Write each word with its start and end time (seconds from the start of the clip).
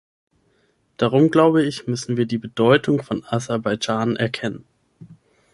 Darum, 0.97 1.29
glaube 1.29 1.61
ich, 1.63 1.85
müssen 1.85 2.17
wir 2.17 2.25
die 2.25 2.39
Bedeutung 2.39 3.03
von 3.03 3.23
Aserbaidschan 3.23 4.15
erkennen. 4.15 4.65